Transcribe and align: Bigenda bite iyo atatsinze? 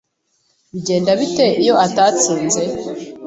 Bigenda 0.73 1.11
bite 1.19 1.47
iyo 1.63 1.73
atatsinze? 1.85 2.61